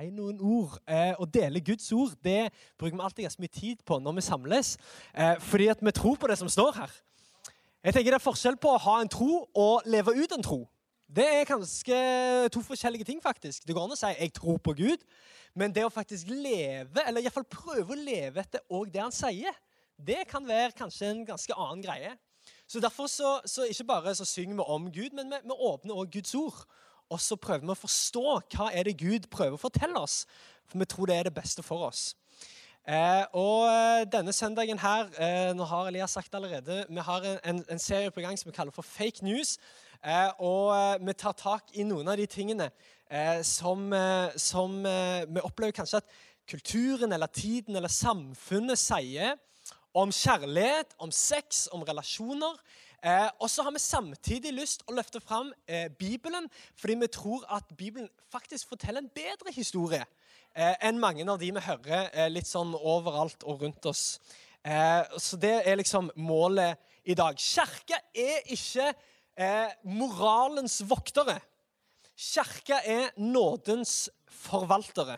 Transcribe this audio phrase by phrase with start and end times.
[0.00, 0.78] si noen ord.
[0.88, 4.26] Eh, å dele Guds ord det bruker vi alltid ganske mye tid på når vi
[4.26, 4.74] samles.
[5.12, 6.92] Eh, fordi at vi tror på det som står her.
[7.84, 10.60] Jeg tenker Det er forskjell på å ha en tro og leve ut en tro.
[11.10, 11.98] Det er ganske
[12.52, 13.20] to forskjellige ting.
[13.20, 13.66] faktisk.
[13.66, 15.04] Det går an å si 'jeg tror på Gud',
[15.54, 19.52] men det å faktisk leve, eller iallfall prøve å leve etter òg det han sier,
[19.98, 22.16] det kan være kanskje en ganske annen greie.
[22.68, 25.94] Så Derfor så, så ikke bare så synger vi om Gud, men vi, vi åpner
[25.94, 26.66] også Guds ord.
[27.10, 28.24] Og så prøver vi å forstå
[28.54, 30.24] hva er det Gud prøver å fortelle oss.
[30.70, 32.12] For vi tror det er det beste for oss.
[32.88, 37.60] Eh, og eh, denne søndagen her eh, nå har Elias sagt allerede, Vi har en,
[37.68, 39.58] en, serie på gang som vi kaller for Fake news.
[40.00, 42.70] Eh, og eh, vi tar tak i noen av de tingene
[43.10, 43.92] eh, som,
[44.36, 49.36] som vi opplever kanskje at kulturen eller tiden eller samfunnet sier
[49.92, 52.56] om kjærlighet, om sex, om relasjoner.
[53.02, 57.46] Eh, og så har vi samtidig lyst å løfte fram eh, Bibelen, fordi vi tror
[57.48, 60.02] at Bibelen faktisk forteller en bedre historie
[60.52, 64.18] eh, enn mange av de vi hører eh, litt sånn overalt og rundt oss.
[64.60, 66.76] Eh, så det er liksom målet
[67.08, 67.40] i dag.
[67.40, 71.38] Kirka er ikke eh, moralens voktere.
[72.20, 74.10] Kirka er nådens
[74.42, 75.16] forvaltere.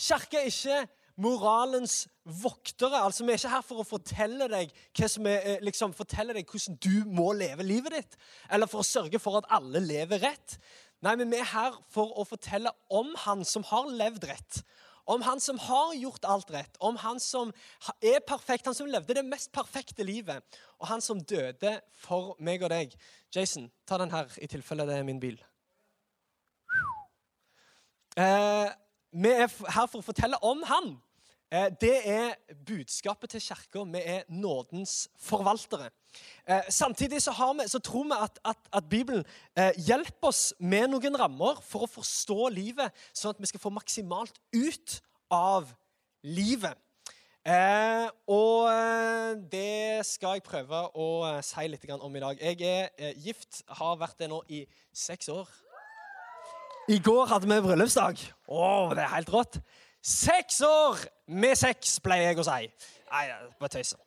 [0.00, 0.80] Kirka er ikke
[1.20, 3.02] moralens voktere.
[3.04, 6.78] Altså, Vi er ikke her for å fortelle deg, er, eh, liksom, fortelle deg hvordan
[6.80, 8.16] du må leve livet ditt,
[8.50, 10.58] eller for å sørge for at alle lever rett.
[11.02, 14.62] Nei, men Vi er her for å fortelle om han som har levd rett.
[15.06, 17.52] Om han som har gjort alt rett, om han som
[18.02, 20.42] er perfekt, han som levde det mest perfekte livet,
[20.78, 22.94] og han som døde for meg og deg.
[23.34, 25.40] Jason, ta den her, i tilfelle det er min bil.
[28.16, 28.68] Eh,
[29.10, 30.92] vi er her for å fortelle om han.
[31.50, 32.34] Eh, det er
[32.66, 33.82] budskapet til kirka.
[33.82, 35.90] Vi er nådens forvaltere.
[36.48, 39.24] Eh, samtidig så, vi, så tror vi at, at, at Bibelen
[39.58, 43.74] eh, hjelper oss med noen rammer for å forstå livet, sånn at vi skal få
[43.74, 45.74] maksimalt ut av
[46.22, 46.78] livet.
[48.30, 48.68] Og
[49.50, 51.06] det skal jeg prøve å
[51.42, 52.42] si litt om i dag.
[52.44, 54.60] Jeg er gift, har vært det nå i
[54.92, 55.48] seks år.
[56.92, 58.20] I går hadde vi bryllupsdag.
[58.44, 59.58] Å, det er helt rått.
[60.02, 60.96] Seks år
[61.28, 62.70] med sex, pleier jeg å si.
[63.10, 63.24] Nei,
[63.60, 64.00] bare tøyser.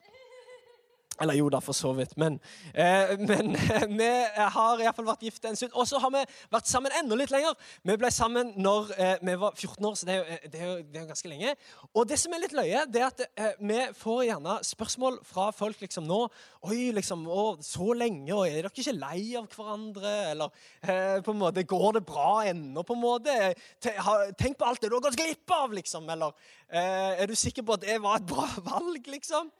[1.21, 2.15] Eller jo da, for så vidt.
[2.17, 2.39] Men,
[2.73, 3.53] eh, men
[3.97, 4.09] vi
[4.55, 5.73] har iallfall vært gift en stund.
[5.77, 7.53] Og så har vi vært sammen enda litt lenger.
[7.85, 10.65] Vi ble sammen når eh, vi var 14 år, så det er, jo, det, er
[10.71, 11.55] jo, det er, jo, ganske lenge.
[11.93, 15.51] Og det som er litt løye, det er at eh, vi får gjerne spørsmål fra
[15.55, 16.23] folk liksom nå
[16.63, 20.11] Oi, liksom, å, så lenge, og er dere ikke lei av hverandre?
[20.31, 23.35] Eller eh, på en måte, går det bra ennå, på en måte?
[23.83, 26.07] Tenk på alt det du har gått glipp av, liksom.
[26.15, 26.31] Eller
[26.71, 29.51] eh, er du sikker på at det var et bra valg, liksom?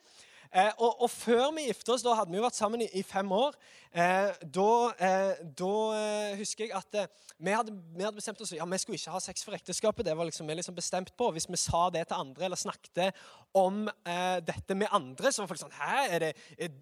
[0.54, 3.32] Eh, og, og, før vi gifta oss, da hadde vi vært sammen i, i fem
[3.34, 3.56] år.
[3.94, 8.56] Eh, da, eh, da eh, husker jeg at eh, vi hadde, vi, hadde, bestemt oss
[8.56, 10.08] ja, vi skulle ikke ha sex for ekteskapet.
[10.08, 11.28] Det var liksom, vi liksom bestemt på.
[11.36, 13.14] Hvis vi sa det til andre eller snakket
[13.54, 16.32] om eh, dette med andre, så var folk sånn Hæ, det,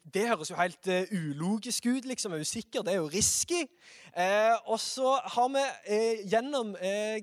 [0.07, 2.31] det høres jo helt ulogisk ut, liksom.
[2.31, 2.87] Er usikker.
[2.87, 3.65] Det er jo risky.
[4.71, 5.99] og så har vi
[6.31, 6.73] gjennom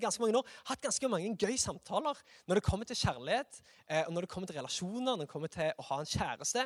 [0.01, 2.17] ganske mange år hatt ganske mange gøy samtaler
[2.49, 3.61] når det kommer til kjærlighet,
[4.07, 6.65] og når det kommer til relasjoner, når det kommer til å ha en kjæreste.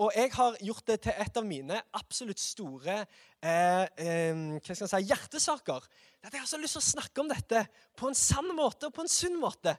[0.00, 5.86] Og jeg har gjort det til et av mine absolutt store eh, eh, si, hjertesaker.
[6.22, 7.64] At jeg har så lyst til å snakke om dette
[7.98, 9.76] på en sann måte og på en sunn måte.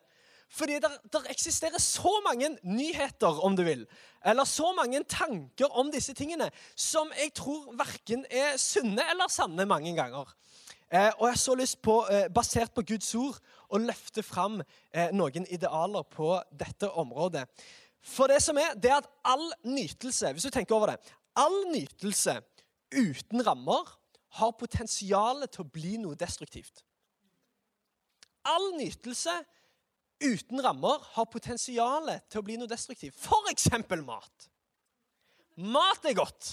[0.53, 3.88] Fordi det eksisterer så mange nyheter, om du vil,
[4.25, 9.66] eller så mange tanker om disse tingene, som jeg tror verken er sunne eller sanne
[9.66, 10.29] mange ganger.
[10.94, 13.40] Eh, og jeg har så lyst på, eh, basert på Guds ord,
[13.73, 14.59] å løfte fram
[14.94, 17.47] eh, noen idealer på dette området.
[18.03, 21.63] For det som er, det er at all nytelse hvis du tenker over det, all
[21.72, 22.35] nytelse
[22.94, 23.90] uten rammer
[24.40, 26.84] har potensial til å bli noe destruktivt.
[28.50, 29.36] All nytelse
[30.24, 33.18] uten rammer har potensial til å bli noe destruktivt.
[33.20, 33.70] F.eks.
[34.03, 34.50] mat.
[35.56, 36.50] Mat er godt.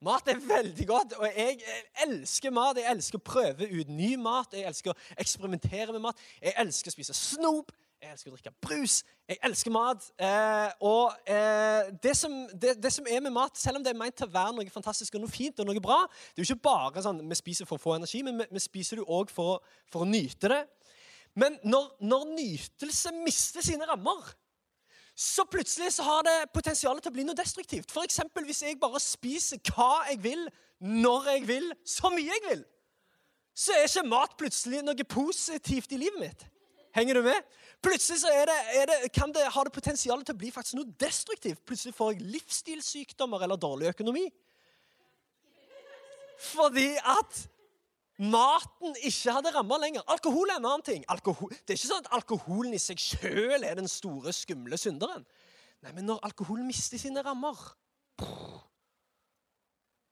[0.00, 1.58] Mat er veldig godt, og jeg
[2.06, 2.78] elsker mat.
[2.80, 4.54] Jeg elsker å prøve ut ny mat.
[4.56, 6.22] Jeg elsker å eksperimentere med mat.
[6.40, 7.74] Jeg elsker å spise snop.
[8.00, 8.94] Jeg elsker å drikke brus.
[9.28, 10.06] Jeg elsker mat.
[10.16, 13.98] Eh, og eh, det, som, det, det, som, er med mat, selv om det er
[14.00, 16.54] meint til å være noe fantastisk og noe fint og noe bra Det er jo
[16.54, 19.28] ikke bare sånn vi spiser for å få energi, men vi, vi spiser det òg
[19.28, 19.60] for,
[19.92, 20.62] for, å nyte det.
[21.36, 24.30] Men når, når nytelse mister sine rammer,
[25.12, 27.92] så plutselig så har det potensial til å bli noe destruktivt.
[27.92, 28.22] F.eks.
[28.46, 30.46] hvis jeg bare spiser hva jeg vil,
[30.80, 32.64] når jeg vil, så mye jeg vil.
[33.52, 36.48] Så er ikke mat plutselig noe positivt i livet mitt.
[36.96, 37.58] Henger du med?
[37.80, 40.76] Plutselig så er det, er det, kan det, har det potensial til å bli faktisk
[40.76, 41.62] noe destruktivt.
[41.64, 44.26] Plutselig får jeg livsstilssykdommer eller dårlig økonomi.
[46.40, 47.38] Fordi at
[48.20, 50.04] maten ikke hadde rammer lenger.
[50.12, 51.04] Alkohol er en annen ting.
[51.08, 55.24] Alkohol, det er ikke sånn at alkoholen i seg sjøl er den store, skumle synderen.
[55.80, 57.56] Nei, men når alkoholen mister sine rammer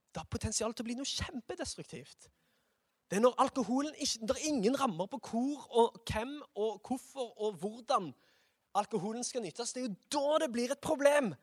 [0.08, 2.30] Det har potensial til å bli noe kjempedestruktivt.
[3.08, 7.40] Det er når alkoholen ikke, Det er ingen rammer på hvor og hvem og hvorfor
[7.40, 8.14] og hvordan
[8.74, 9.72] alkoholen skal nytes.
[9.72, 11.34] Det er jo da det blir et problem.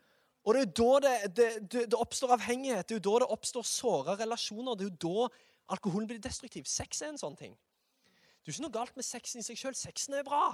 [0.45, 1.37] Og det er jo da det,
[1.71, 4.75] det, det oppstår avhengighet, det er jo da det oppstår såra relasjoner.
[4.75, 5.27] Det er jo da
[5.73, 6.67] alkoholen blir destruktiv.
[6.69, 7.57] Sex er en sånn ting.
[7.57, 9.73] Det er jo ikke noe galt med sexen i seg sjøl.
[9.73, 10.53] Sexen er bra.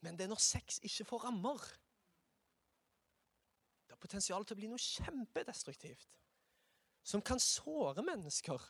[0.00, 1.64] Men det er når sex ikke får rammer.
[3.82, 6.06] Det har potensial til å bli noe kjempedestruktivt.
[7.02, 8.62] Som kan såre mennesker,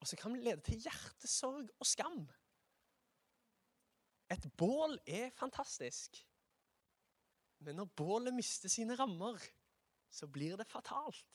[0.00, 2.24] og så kan det lede til hjertesorg og skam.
[4.30, 6.16] Et bål er fantastisk.
[7.60, 9.36] Men når bålet mister sine rammer,
[10.10, 11.26] så blir det fatalt.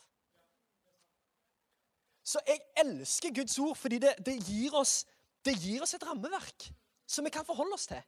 [2.25, 5.03] Så jeg elsker Guds ord fordi det, det, gir oss,
[5.45, 6.71] det, gir oss, et rammeverk
[7.05, 8.01] som vi kan forholde oss til.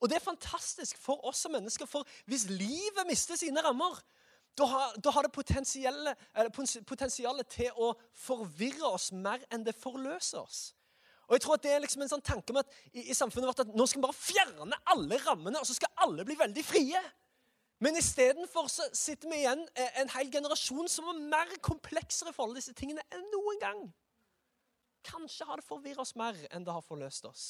[0.00, 4.00] Og det er fantastisk for oss som mennesker, for hvis livet mister sine rammer,
[4.60, 5.32] da har, da har det
[6.86, 7.94] potensialet til å
[8.26, 10.60] forvirre oss mer enn det forløser oss.
[11.30, 13.46] Og jeg tror at Det er liksom en sånn tanke om at i, i samfunnet
[13.46, 16.64] vårt at nå skal vi bare fjerne alle rammene, og så skal alle bli veldig
[16.66, 17.00] frie.
[17.80, 22.58] Men istedenfor sitter vi igjen eh, en hel generasjon som er mer kompleksere i forhold
[22.58, 23.84] til disse tingene enn noen gang.
[25.06, 27.46] Kanskje har det forvirret oss mer enn det har forløst oss.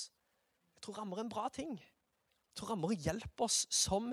[0.76, 1.72] Jeg tror rammer er en bra ting.
[1.80, 4.12] Jeg tror rammer hjelper oss som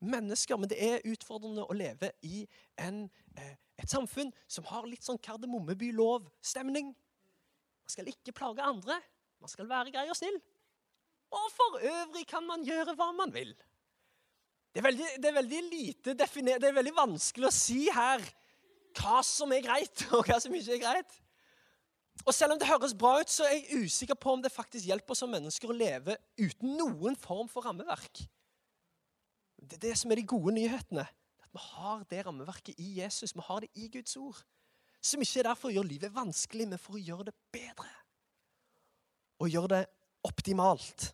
[0.00, 0.56] mennesker.
[0.56, 2.44] Men det er utfordrende å leve i
[2.78, 6.92] en, eh, et samfunn som har litt sånn Kardemommeby-lov-stemning.
[6.94, 9.00] Man skal ikke plage andre.
[9.40, 10.40] Man skal være grei og snill.
[11.30, 13.54] Og for øvrig kan man gjøre hva man vil.
[14.72, 18.22] Det er veldig, det er veldig lite definert, det er veldig vanskelig å si her
[18.98, 21.16] hva som er greit, og hva som ikke er greit.
[22.26, 24.88] Og Selv om det høres bra ut, så er jeg usikker på om det faktisk
[24.90, 28.24] hjelper oss som mennesker å leve uten noen form for rammeverk.
[29.78, 31.06] Det er det som er de gode nyhetene.
[31.42, 34.42] At Vi har det rammeverket i Jesus, vi har det i Guds ord.
[35.02, 37.86] Som ikke er der for å gjøre livet vanskelig, men for å gjøre det bedre.
[39.38, 39.84] Og gjøre det
[40.26, 41.12] optimalt.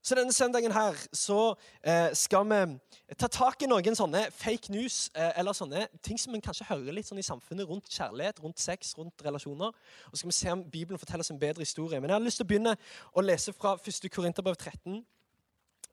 [0.00, 1.54] Så denne søndagen her så
[1.84, 6.32] eh, skal vi ta tak i noen sånne fake news eh, eller sånne ting som
[6.34, 9.76] en kanskje hører litt sånn i samfunnet rundt kjærlighet, rundt sex, rundt relasjoner.
[10.08, 12.00] Og så skal vi se om Bibelen forteller oss en bedre historie.
[12.00, 12.76] Men jeg har lyst til å begynne
[13.12, 14.08] å lese fra 1.
[14.12, 15.04] Korinterbrev 13.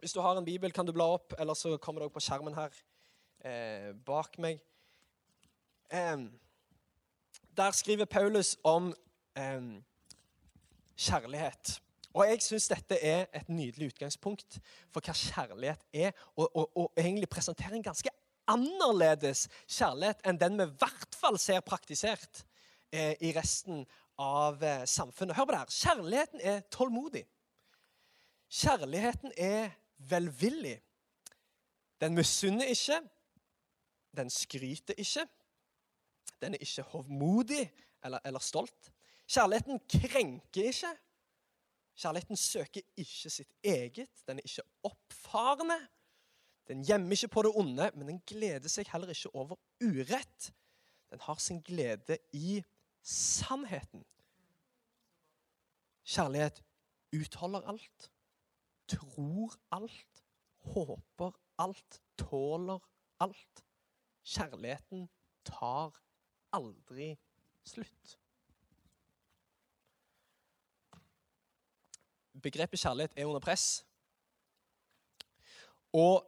[0.01, 2.23] Hvis du har en bibel, kan du bla opp, eller så kommer det også på
[2.25, 2.77] skjermen her
[3.45, 4.59] eh, bak meg.
[7.57, 8.93] der skriver Paulus om
[10.97, 11.81] kjærlighet.
[12.13, 14.57] Og jeg syns dette er et nydelig utgangspunkt
[14.91, 18.09] for hva kjærlighet er, og, og, og egentlig presenterer en ganske
[18.51, 22.41] annerledes kjærlighet enn den vi i hvert fall ser praktisert
[22.91, 23.85] eh, i resten
[24.19, 25.37] av eh, samfunnet.
[25.37, 25.77] Hør på det her.
[25.77, 27.23] Kjærligheten er tålmodig.
[28.51, 29.71] Kjærligheten er
[30.09, 30.81] velvillig.
[32.01, 33.01] Den misunner ikke.
[34.17, 35.27] Den skryter ikke.
[36.41, 37.71] Den er ikke hovmodig
[38.03, 38.91] eller, eller stolt.
[39.27, 40.91] Kjærligheten krenker ikke.
[41.95, 44.09] Kjærligheten søker ikke sitt eget.
[44.27, 45.77] Den er ikke oppfarende.
[46.67, 50.51] Den gjemmer ikke på det onde, men den gleder seg heller ikke over urett.
[51.11, 52.61] Den har sin glede i
[53.03, 54.05] sannheten.
[56.07, 56.61] Kjærlighet
[57.13, 58.11] utholder alt,
[58.91, 60.23] tror alt,
[60.73, 62.79] håper alt, tåler
[63.19, 63.63] alt.
[64.23, 65.07] Kjærligheten
[65.45, 65.95] tar
[66.53, 67.15] aldri
[67.65, 68.17] slutt.
[72.41, 73.85] begrepet kjærlighet er under press.
[75.93, 76.25] Og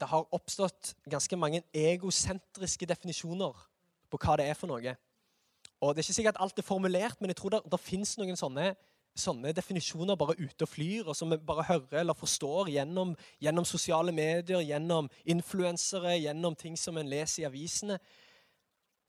[0.00, 3.64] det har oppstått ganske mange egosentriske definisjoner
[4.10, 4.94] på hva det er for noe.
[5.80, 8.36] Og Det er ikke sikkert alt er formulert, men jeg tror det, det fins noen
[8.36, 8.72] sånne,
[9.20, 13.66] sånne, definisjoner bare ute og flyr, og som vi bare hører eller forstår gjennom, gjennom
[13.68, 17.98] sosiale medier, gjennom influensere, gjennom ting som en leser i avisene.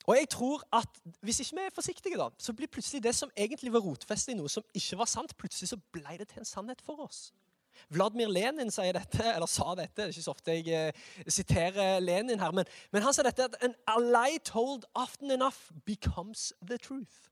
[0.09, 3.29] Og jeg tror at Hvis ikke vi er forsiktige, da, så blir plutselig det som
[3.37, 6.47] egentlig var rotfestet i noe som ikke var sant, plutselig så ble det til en
[6.47, 7.29] sannhet for oss.
[7.89, 9.95] Vladimir Lenin sier dette, eller sa dette.
[9.95, 13.47] Det er ikke så ofte jeg eh, siterer Lenin her, men, men han sa dette
[13.47, 17.29] at a lie told often enough becomes the truth.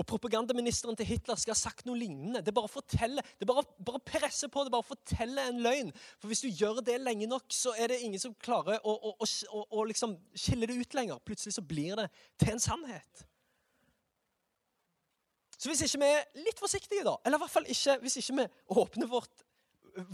[0.00, 2.40] Og propagandaministeren til Hitler skal ha sagt noe lignende.
[2.44, 5.60] Det bare å fortelle, det bare, bare presse på, det er bare å fortelle en
[5.62, 5.92] løgn.
[6.16, 9.12] For hvis du gjør det lenge nok, så er det ingen som klarer å, å,
[9.20, 11.20] å, å liksom skille det ut lenger.
[11.28, 12.08] Plutselig så blir det
[12.40, 13.26] til en sannhet.
[15.62, 18.40] Så hvis ikke vi er litt forsiktige, da, eller i hvert fall ikke, hvis ikke
[18.40, 18.46] vi
[18.82, 19.44] åpner vårt,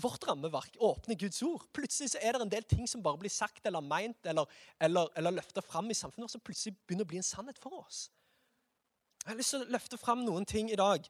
[0.02, 3.32] vårt rammeverk, åpner Guds ord, plutselig så er det en del ting som bare blir
[3.32, 4.50] sagt eller meint eller,
[4.82, 8.08] eller, eller løfta fram i samfunnet, som plutselig begynner å bli en sannhet for oss.
[9.28, 11.04] Jeg har lyst til å løfte fram noen ting i dag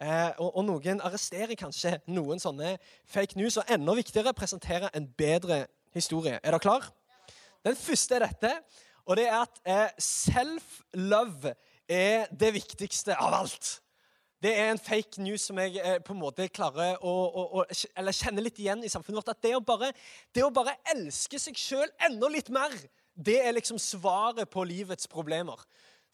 [0.00, 2.78] Eh, og, og, noen arresterer kanskje noen sånne
[3.10, 3.58] fake news.
[3.60, 6.38] Og enda viktigere presentere en bedre historie.
[6.40, 6.86] Er dere klar?
[7.66, 8.54] Den første er dette,
[9.04, 11.52] og det er at eh, self-love
[11.84, 13.74] er det viktigste av alt.
[14.40, 17.66] Det er en fake news som jeg eh, på en måte klarer å, å, å,
[17.92, 19.34] eller kjenner litt igjen i samfunnet vårt.
[19.36, 19.92] At det å bare,
[20.32, 22.72] det å bare elske seg sjøl enda litt mer,
[23.12, 25.60] det er liksom svaret på livets problemer.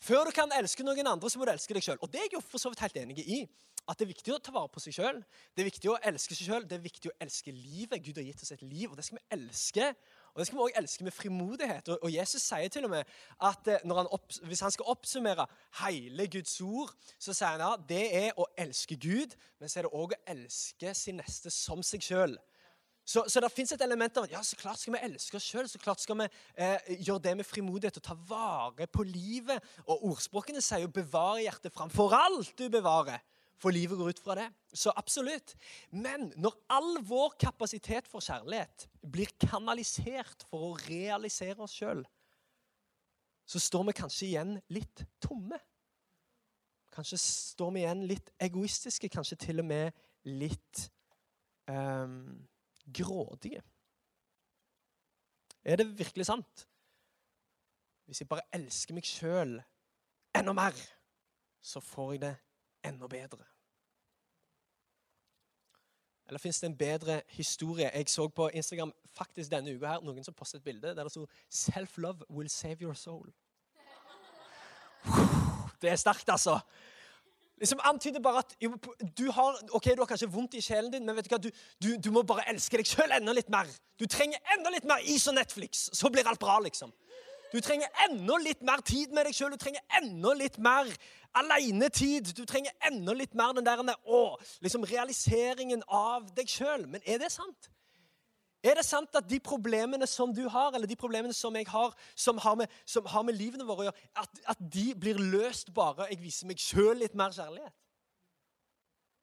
[0.03, 2.01] Før du kan elske noen andre, så må du elske deg sjøl.
[2.05, 3.47] Og det er jeg jo for så vidt helt enig i
[3.87, 5.19] at det er viktig å ta vare på seg sjøl.
[5.55, 6.65] Det er viktig å elske seg sjøl.
[6.67, 8.03] Det er viktig å elske livet.
[8.03, 9.91] Gud har gitt oss et liv, og det skal vi elske.
[10.33, 11.91] Og det skal vi også elske med frimodighet.
[11.95, 13.13] Og, Jesus sier til og med
[13.47, 15.47] at eh, han opp, hvis han skal oppsummere
[15.85, 19.87] hele Guds ord, så sier han at det er å elske Gud, men så er
[19.87, 22.37] det òg å elske sin neste som seg sjøl.
[23.07, 25.69] Så, så, det fins et element av ja, så klart skal vi elske oss sjøl.
[25.71, 26.27] Så klart skal vi
[26.59, 29.63] eh, gjøre det med frimodighet og ta vare på livet.
[29.87, 33.23] Og ordspråkene sier jo 'bevar hjertet framfor alt du bevarer'.
[33.57, 34.49] For livet går ut fra det.
[34.75, 35.55] Så absolutt.
[35.91, 42.03] Men når all vår kapasitet for kjærlighet blir kanalisert for å realisere oss sjøl,
[43.47, 45.63] så står vi kanskje igjen litt tomme.
[46.93, 49.97] Kanskje står vi igjen litt egoistiske, kanskje til og med
[50.27, 50.89] litt
[51.71, 52.35] um,
[52.95, 53.63] grådige.
[55.65, 56.69] Er det virkelig sant?
[58.05, 59.57] Hvis jeg bare elsker meg sjøl
[60.37, 60.77] enda mer,
[61.61, 62.37] så får jeg det
[62.87, 63.45] enda bedre?
[66.27, 67.91] Eller fins det en bedre historie?
[67.95, 71.13] Jeg så på Instagram faktisk denne uka her, noen som postet et bilde der det
[71.13, 73.33] sto 'Self-love will save your soul'.
[75.81, 76.59] Det er sterkt, altså.
[77.57, 78.53] Liksom antyder bare at
[79.17, 81.49] du har ok, du har kanskje vondt i sjelen din, men vet du hva, du,
[81.81, 83.71] du, du må bare elske deg sjøl enda litt mer.
[83.97, 86.93] Du trenger enda litt mer is og Netflix, så blir alt bra, liksom.
[87.53, 89.55] Du trenger enda litt mer tid med deg sjøl.
[89.55, 90.91] Du trenger enda litt mer
[91.39, 92.33] alenetid.
[92.37, 94.23] Du trenger enda litt mer den der å,
[94.65, 96.89] liksom realiseringen av deg sjøl.
[96.91, 97.71] Men er det sant?
[98.65, 101.95] Er det sant at de problemene som du har, eller de problemene som jeg har,
[102.15, 105.73] som har med, som har med livene våre å gjøre, at, at, de blir løst
[105.75, 107.75] bare jeg viser meg sjøl litt mer kjærlighet?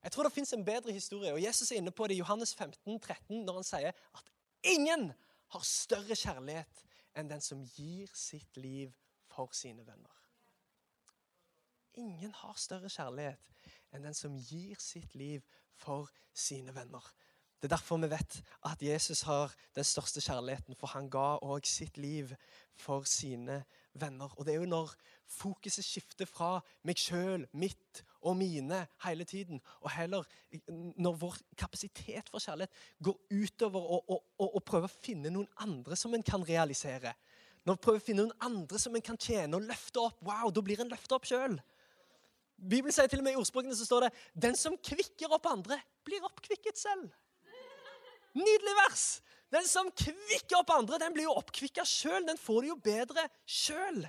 [0.04, 1.34] Jeg tror det fins en bedre historie.
[1.34, 5.12] og Jesus er inne på det i Johannes 15, 13, når han sier at ingen
[5.56, 6.84] har større kjærlighet
[7.16, 8.92] enn den som gir sitt liv
[9.32, 10.20] for sine venner.
[12.00, 13.52] Ingen har større kjærlighet
[13.94, 15.46] enn den som gir sitt liv
[15.78, 17.06] for sine venner.
[17.64, 18.34] Det er derfor vi vet
[18.68, 22.34] at Jesus har den største kjærligheten, for han ga òg sitt liv
[22.76, 23.62] for sine
[23.96, 24.34] venner.
[24.36, 24.92] Og det er jo når
[25.32, 30.28] fokuset skifter fra meg sjøl, mitt og mine hele tiden, og heller
[31.00, 36.28] når vår kapasitet for kjærlighet går utover å prøve å finne noen andre som en
[36.34, 37.16] kan realisere.
[37.64, 40.52] Når vi prøver å finne noen andre som en kan tjene og løfte opp, wow,
[40.52, 41.62] da blir en løfta opp sjøl.
[42.60, 45.80] Bibelen sier til og med i ordspråkene så står det 'Den som kvikker opp andre,
[46.04, 47.12] blir oppkvikket selv'.
[48.38, 49.06] Nydelig vers!
[49.54, 52.24] Den som kvikker opp andre, den blir jo oppkvikka sjøl.
[52.26, 54.02] Den får det jo bedre sjøl.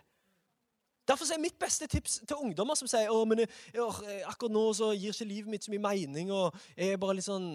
[1.05, 5.13] Derfor er mitt beste tips til ungdommer som sier å, men akkurat nå så gir
[5.13, 7.51] ikke livet mitt så mye mening, og jeg er bare litt sånn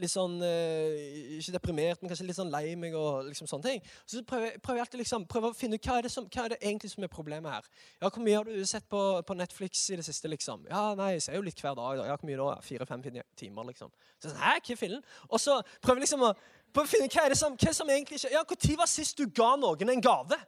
[0.00, 2.94] litt sånn eh, Ikke deprimert, men kanskje litt sånn lei meg.
[2.98, 3.82] og liksom sånne ting.
[4.06, 6.44] Så prøver, prøver jeg alltid liksom, prøver å finne ut hva er, det som, hva
[6.44, 7.68] er det egentlig som er problemet her.
[8.00, 10.30] Ja, Hvor mye har du sett på, på Netflix i det siste?
[10.32, 10.66] liksom?
[10.70, 12.00] Ja, nei, jeg ser jo litt hver dag.
[12.00, 12.08] Da.
[12.10, 12.58] Ja, Hvor mye da?
[12.64, 13.04] Fire-fem
[13.36, 13.92] timer, liksom.
[14.18, 15.06] Så sånn, Hæ, hva fillen?
[15.28, 16.34] Og så prøver jeg liksom å,
[16.74, 19.18] prøver å finne hva er det som, hva som egentlig ikke Ja, Når var sist
[19.18, 20.40] du ga noen en gave?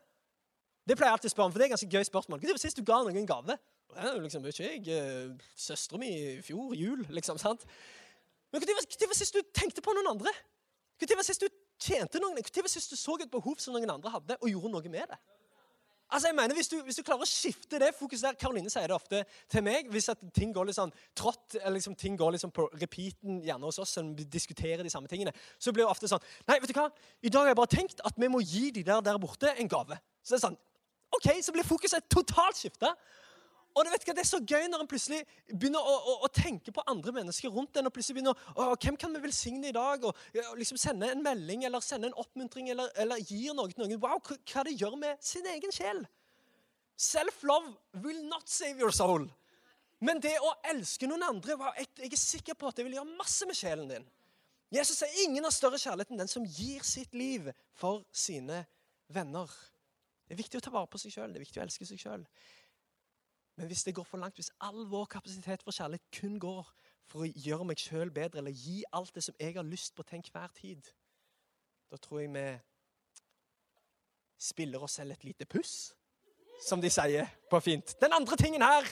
[0.87, 2.41] Det pleier jeg alltid å spørre om, for det er ganske gøy spørsmål.
[2.43, 3.57] Når var sist du ga noen en gave?
[3.97, 7.39] Det er jo liksom, ikke jeg, eh, Søstera mi i fjor jul, liksom.
[7.43, 7.65] sant?
[8.53, 10.33] Men Når var sist du tenkte på noen andre?
[11.01, 11.49] Når var sist du
[11.79, 12.39] tjente noen?
[12.39, 15.11] Når var sist du så et behov som noen andre hadde, og gjorde noe med
[15.11, 15.19] det?
[16.07, 18.87] Altså jeg mener, hvis du, hvis du klarer å skifte det fokuset der Karoline sier
[18.87, 19.89] det ofte til meg.
[19.91, 23.67] Hvis at ting går litt sånn trått, eller liksom ting går liksom på repeaten gjerne
[23.67, 26.79] hos oss, vi diskuterer de samme tingene, så blir det ofte sånn Nei, vet du
[26.79, 26.87] hva?
[27.27, 29.71] I dag har jeg bare tenkt at vi må gi de der der borte en
[29.73, 29.99] gave.
[30.23, 30.61] Så det er sånn,
[31.19, 32.95] OK, så blir fokuset totalt skifta.
[33.77, 35.21] Og du vet hva, Det er så gøy når en plutselig
[35.53, 37.89] begynner å, å, å, tenke på andre mennesker rundt en.
[37.91, 40.05] og plutselig begynner å, Hvem kan vi velsigne i dag?
[40.09, 43.85] Og, og liksom Sende en melding eller sende en oppmuntring eller, eller gir noe til
[43.85, 43.99] noen.
[44.01, 46.07] Wow, hva det gjør med sin egen sjel.
[46.97, 49.29] Self-love will not save your soul.
[50.01, 52.97] Men det å elske noen andre wow, jeg, jeg er sikker på at det vil
[52.99, 54.09] gjøre masse med sjelen din.
[54.73, 58.65] Jesus sier ingen har større kjærlighet enn den som gir sitt liv for sine
[59.13, 59.51] venner.
[60.27, 62.01] Det er viktig å ta vare på seg sjøl, det er viktig å elske seg
[62.03, 62.25] sjøl.
[63.57, 66.73] Men hvis det går for langt, hvis all vår kapasitet for kjærlighet kun går
[67.09, 70.05] for å gjøre meg sjøl bedre, eller gi alt det som jeg har lyst på
[70.05, 70.91] til enhver tid,
[71.91, 72.47] da tror jeg vi
[74.49, 75.95] spiller oss selv et lite puss,
[76.67, 77.95] som de sier på fint.
[78.01, 78.85] Den andre tingen her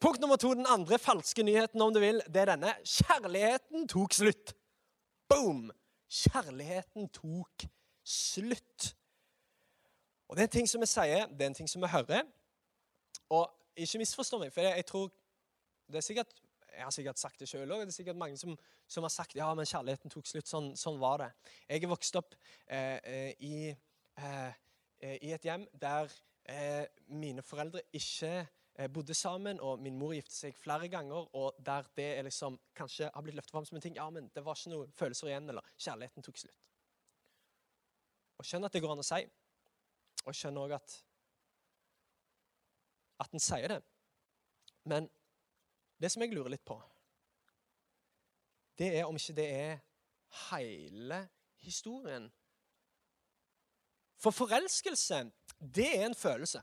[0.00, 2.70] Punkt nummer to, den andre falske nyheten, om du vil, det er denne.
[2.86, 4.52] Kjærligheten tok slutt.
[5.26, 5.72] Boom!
[6.06, 7.64] Kjærligheten tok
[8.06, 8.92] slutt.
[10.28, 12.22] Og Det er en ting som vi sier, det er en ting som vi hører.
[13.34, 13.50] Og
[13.84, 15.08] ikke misforstå meg, for jeg, tror
[15.88, 16.34] det er sikkert,
[16.72, 17.80] Jeg har sikkert sagt det sjøl òg.
[17.86, 18.52] Det er sikkert mange som,
[18.86, 20.46] som, har sagt ja, men kjærligheten tok slutt.
[20.46, 21.28] Sånn, sånn var det.
[21.66, 23.54] Jeg er vokst opp eh, eh i,
[24.20, 24.52] eh,
[25.16, 26.12] i, et hjem der
[26.44, 31.58] eh, mine foreldre ikke eh, bodde sammen, og min mor giftet seg flere ganger, og
[31.58, 34.58] der det liksom, kanskje har blitt løftet fram som en ting Ja, men det var
[34.58, 36.64] ikke noen følelser igjen, eller kjærligheten tok slutt.
[38.38, 39.24] Og skjønner at det går an å si,
[40.26, 41.00] og skjønner òg at
[43.20, 43.80] at en sier det.
[44.88, 45.08] Men
[45.98, 46.78] det som jeg lurer litt på,
[48.78, 49.78] det er om ikke det er
[50.48, 51.24] hele
[51.66, 52.28] historien.
[54.18, 55.24] For forelskelse,
[55.58, 56.62] det er en følelse.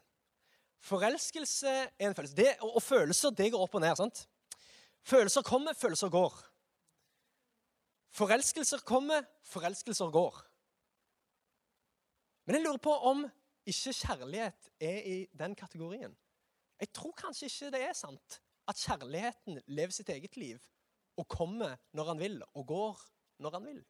[0.85, 2.35] Forelskelse er en følelse.
[2.35, 3.95] Det, og, og, følelser, det går opp og ned.
[3.95, 4.27] sant?
[5.03, 6.35] Følelser kommer, følelser går.
[8.15, 10.37] Forelskelser kommer, forelskelser går.
[12.45, 13.25] Men jeg lurer på om
[13.65, 16.15] ikke kjærlighet er i den kategorien.
[16.79, 20.61] Jeg tror kanskje ikke det er sant at kjærligheten lever sitt eget liv
[21.15, 23.03] og kommer når han vil, og går
[23.39, 23.83] når han vil.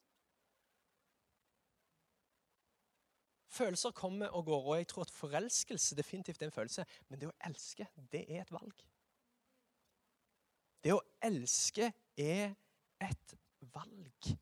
[3.56, 6.86] Følelser kommer og går, og jeg tror at forelskelse definitivt er en følelse.
[7.10, 8.84] Men det å elske, det er et valg.
[10.84, 11.88] Det å elske
[12.20, 12.52] er
[13.02, 13.38] et
[13.74, 14.36] valg.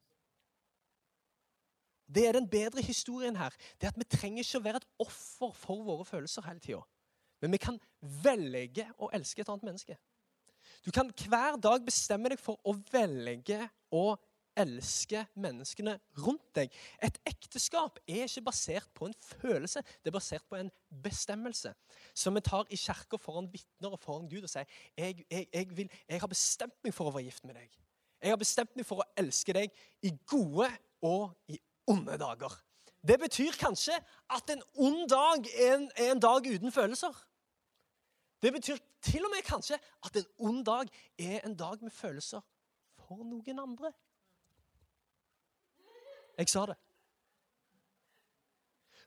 [2.13, 3.53] Det er den bedre historien her.
[3.77, 6.81] Det er at Vi trenger ikke å være et offer for våre følelser hele tida.
[7.43, 7.75] Men vi kan
[8.23, 9.97] velge å elske et annet menneske.
[10.83, 13.59] Du kan hver dag bestemme deg for å velge
[13.91, 14.13] å
[14.55, 16.71] elske menneskene rundt deg.
[17.03, 20.69] Et ekteskap er ikke basert på en følelse, det er basert på en
[21.03, 21.73] bestemmelse.
[22.15, 25.71] Som vi tar i kirka foran vitner og foran Gud og sier jeg, jeg, jeg,
[25.75, 27.75] vil, jeg har bestemt meg for å være gift med deg.
[28.23, 30.69] Jeg har bestemt meg for å elske deg i gode
[31.03, 31.59] og i
[31.91, 32.55] onde dager.
[33.03, 33.97] Det betyr kanskje
[34.31, 37.17] at en ond dag er en, er en dag uten følelser.
[38.43, 42.41] Det betyr til og med kanskje at en ond dag er en dag med følelser
[43.05, 43.93] for noen andre.
[46.37, 46.75] Jeg sa det.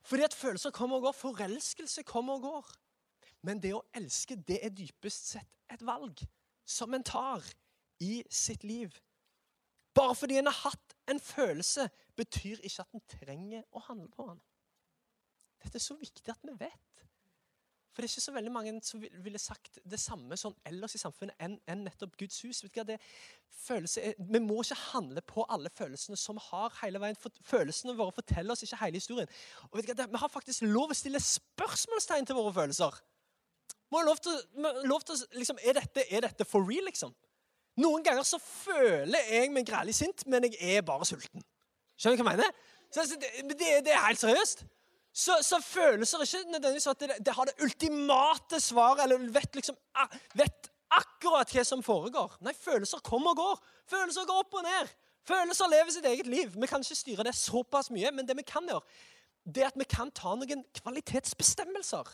[0.06, 1.12] Fordi at følelser kommer og går.
[1.12, 2.72] Forelskelse kommer og går.
[3.42, 6.22] Men det å elske, det er dypest sett et valg
[6.64, 7.44] som en tar
[8.00, 8.94] i sitt liv.
[9.94, 14.30] Bare fordi en har hatt en følelse, betyr ikke at en trenger å handle på
[14.30, 14.40] den.
[15.62, 17.05] Dette er så viktig at vi vet.
[17.96, 21.00] For det er ikke så veldig mange som ville sagt det samme sånn ellers i
[21.00, 22.58] samfunnet enn, en nettopp Guds hus.
[22.60, 22.98] Vet du hva, det
[23.56, 27.16] følelse, vi må ikke handle på alle følelsene som har hele veien.
[27.16, 29.32] For, følelsene våre forteller oss ikke hele historien.
[29.70, 33.00] Og vet du hva, det, Vi har faktisk lov å stille spørsmålstegn til våre følelser.
[33.72, 34.38] Vi har lov til,
[34.92, 37.16] lov til liksom, er, dette, er dette for real, liksom?
[37.80, 41.48] Noen ganger så føler jeg meg grælig sint, men jeg er bare sulten.
[41.96, 42.64] Skjønner du hva jeg mener?
[42.92, 44.66] Så, det, det, det er helt seriøst
[45.16, 49.76] så, så følelser ikke nødvendigvis at det, det, har det ultimate svaret, eller vet, liksom,
[50.36, 52.34] vet akkurat hva som foregår.
[52.44, 53.62] Nei, følelser kommer og går.
[53.88, 54.92] Følelser går opp og ned.
[55.26, 56.52] Følelser lever sitt eget liv.
[56.52, 58.84] Vi kan ikke styre det såpass mye, men det vi kan gjøre,
[59.46, 62.12] det er at vi kan ta noen kvalitetsbestemmelser.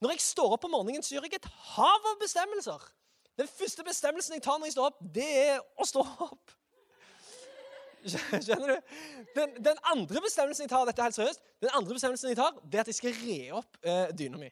[0.00, 2.88] Når jeg står opp om morgenen, så gjør jeg et hav av bestemmelser.
[3.38, 6.56] Den første bestemmelsen jeg tar når jeg står opp, det er å stå opp.
[8.02, 8.96] Skjønner du?
[9.36, 12.58] Den, den, andre bestemmelsen jeg tar, dette er helt seriøst, den andre bestemmelsen jeg tar,
[12.64, 14.50] det er at jeg skal re opp uh, dyna mi.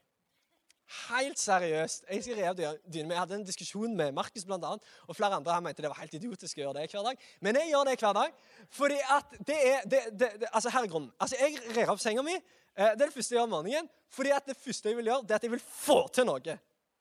[1.11, 2.07] Helt seriøst.
[2.11, 2.61] Jeg skal re opp
[2.91, 3.15] dyna mi.
[3.15, 6.01] Jeg hadde en diskusjon med Markus blant annet, og flere andre han mente det var
[6.03, 7.29] helt idiotisk å gjøre det hver dag.
[7.47, 8.41] Men jeg gjør det hver dag.
[8.79, 11.13] Fordi at det er det, det, det, Altså, her er grunnen.
[11.21, 12.35] Altså, Jeg rer opp senga mi.
[12.79, 13.91] Uh, det er det første jeg gjør om morgenen.
[14.11, 16.59] Fordi at det første jeg vil gjøre, det er at jeg vil få til noe.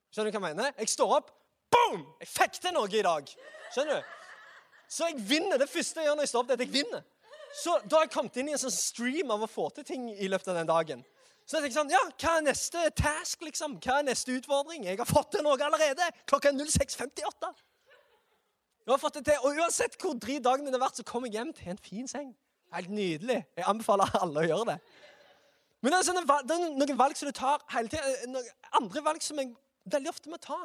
[0.09, 0.73] Skjønner du hva jeg mener?
[0.81, 1.33] Jeg står opp.
[1.69, 2.05] Boom!
[2.21, 3.35] Jeg fikk til noe i dag.
[3.73, 4.18] Skjønner du?
[4.89, 5.61] Så jeg vinner.
[5.61, 7.05] Det første jeg gjør når jeg står opp, er at jeg vinner.
[7.59, 10.09] Så da har jeg kommet inn i en sånn stream av å få til ting
[10.11, 11.05] i løpet av den dagen.
[11.49, 13.41] Så jeg tenker sånn, ja, Hva er neste task?
[13.41, 13.79] liksom?
[13.81, 14.85] Hva er neste utfordring?
[14.85, 16.05] Jeg har fått til noe allerede.
[16.29, 17.49] Klokka er 06.58.
[18.85, 21.29] Jeg har fått det til, Og uansett hvor drit dagen min har vært, så kommer
[21.29, 22.35] jeg hjem til en fin seng.
[22.73, 23.39] Helt nydelig.
[23.57, 24.77] Jeg anbefaler alle å gjøre det.
[25.81, 28.43] Men det er, sånne, det er noen valg som du tar hele tida.
[28.77, 29.53] Andre valg som jeg
[29.89, 30.59] veldig ofte må ta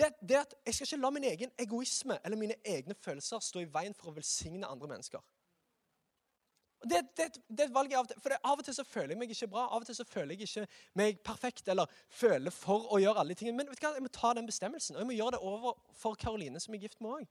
[0.00, 3.62] det, det at jeg skal ikke la min egen egoisme eller mine egne følelser stå
[3.62, 5.22] i veien for å velsigne andre mennesker.
[6.80, 9.20] Det, det, det et valg av og til, for Av og til så føler jeg
[9.20, 9.66] meg ikke bra.
[9.68, 13.34] Av og til så føler jeg ikke meg perfekt eller føler for å gjøre alle
[13.34, 13.58] de tingene.
[13.58, 15.76] Men vet du hva, jeg må ta den bestemmelsen, og jeg må gjøre det over
[15.92, 17.28] for Karoline, som er gift med òg.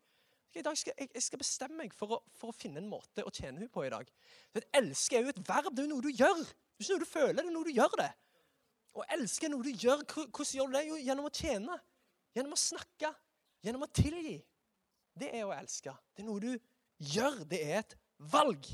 [0.57, 3.25] I dag skal, jeg, jeg, skal bestemme meg for å, for å, finne en måte
[3.25, 4.09] å tjene henne på i dag.
[4.53, 5.73] For Elske er jo et verb.
[5.73, 6.41] Det er jo noe du gjør.
[6.45, 8.09] Det er ikke noe du føler, det er noe du gjør det.
[8.97, 10.03] Å elske er noe du gjør.
[10.09, 10.83] Hvordan gjør du det?
[10.87, 11.75] Jo, gjennom å tjene.
[12.39, 13.11] Gjennom å snakke,
[13.65, 14.37] gjennom å tilgi.
[15.19, 15.93] Det er å elske.
[16.15, 16.53] Det er noe du
[17.11, 17.43] gjør.
[17.49, 17.95] Det er et
[18.31, 18.69] valg.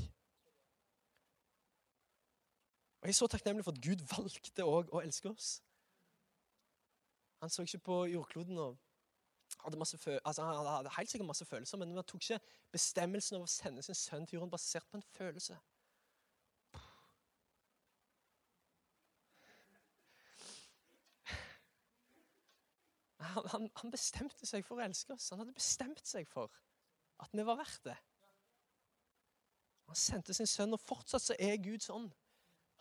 [3.00, 5.56] Og Jeg er så takknemlig for at Gud valgte òg å elske oss.
[7.42, 8.78] Han så ikke på jordkloden og
[9.62, 12.40] hadde masse altså han hadde helt sikkert masse følelser, men han tok ikke
[12.72, 15.58] bestemmelsen over å sende sin sønn til jorden basert på en følelse.
[23.34, 25.30] Han, han, han, bestemte seg for å elske oss.
[25.32, 26.52] Han hadde bestemt seg for
[27.22, 27.96] at vi var verdt det.
[29.86, 32.08] Han sendte sin sønn, og fortsatt så er Gud sånn.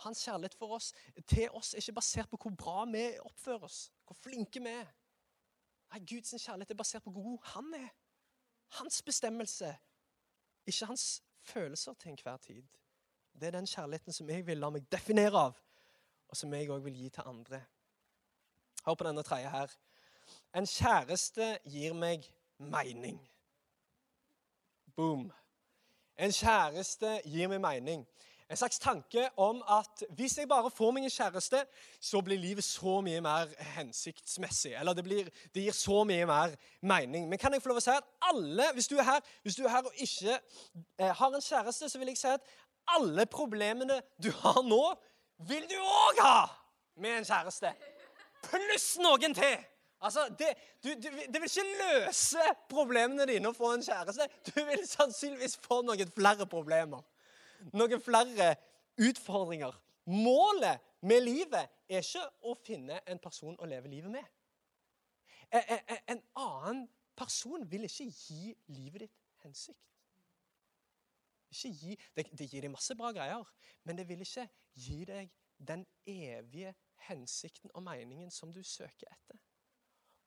[0.03, 0.91] Hans kjærlighet for oss,
[1.29, 4.89] til oss er ikke basert på hvor bra vi oppfører oss, hvor flinke vi er.
[5.93, 7.91] Nei, Guds kjærlighet er basert på hvor god han er.
[8.79, 9.69] Hans bestemmelse,
[10.65, 11.05] ikke hans
[11.45, 12.65] følelser til enhver tid.
[13.39, 15.61] Det er den kjærligheten som jeg vil la meg definere av,
[16.27, 17.61] og som jeg òg vil gi til andre.
[18.85, 19.71] Hør på denne tredje her.
[20.55, 22.23] En kjæreste gir meg
[22.57, 23.19] mening.
[24.95, 25.31] Boom.
[26.17, 28.05] En kjæreste gir meg mening.
[28.49, 31.65] En slags tanke om at hvis jeg bare får meg en kjæreste,
[31.99, 34.73] så blir livet så mye mer hensiktsmessig.
[34.79, 37.29] Eller det, blir, det gir så mye mer mening.
[37.29, 39.73] Men kan jeg få lov å si at alle, hvis du er her, du er
[39.73, 42.47] her og ikke eh, har en kjæreste, så vil jeg si at
[42.95, 44.83] alle problemene du har nå,
[45.49, 46.41] vil du òg ha
[47.01, 47.73] med en kjæreste.
[48.45, 49.57] Pluss noen til.
[50.01, 50.51] Altså, det,
[50.83, 54.27] du, du, det, vil ikke løse problemene dine å få en kjæreste.
[54.49, 57.03] Du vil sannsynligvis få noen flere problemer.
[57.73, 58.51] Noen flere
[59.01, 59.73] utfordringer.
[60.11, 64.27] Målet med livet er ikke å finne en person å leve livet med.
[65.55, 66.85] En annen
[67.17, 69.81] person vil ikke gi livet ditt hensikt.
[71.55, 73.47] Gi, det, det gir deg masse bra greier,
[73.87, 74.43] men det vil ikke
[74.75, 76.73] gi deg den evige
[77.07, 79.39] hensikten og meningen som du søker etter.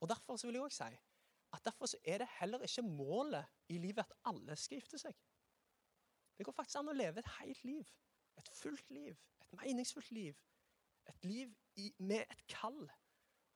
[0.01, 0.99] Og Derfor så vil jeg også si
[1.53, 5.15] at derfor så er det heller ikke målet i livet at alle skal gifte seg.
[6.39, 7.93] Det går faktisk an å leve et helt liv.
[8.39, 9.17] Et fullt liv.
[9.41, 10.37] Et meningsfullt liv.
[11.09, 12.91] Et liv i, med et kall.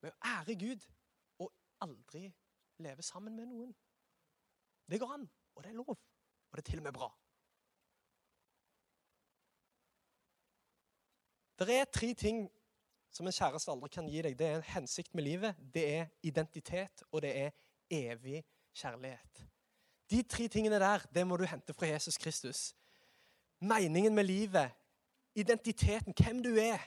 [0.03, 0.87] Med å ære Gud
[1.39, 1.53] og
[1.85, 2.25] aldri
[2.83, 3.77] leve sammen med noen.
[4.91, 5.93] Det går an, og det er lov.
[5.95, 7.11] Og det er til og med bra.
[11.63, 12.49] Det er tre ting
[13.13, 14.37] som en kjæreste aldri kan gi deg.
[14.39, 17.51] Det er en hensikt med livet, det er identitet, og det er
[17.93, 18.43] evig
[18.75, 19.45] kjærlighet.
[20.11, 22.73] De tre tingene der det må du hente fra Jesus Kristus.
[23.61, 24.71] Meningen med livet,
[25.35, 26.81] identiteten, hvem du er,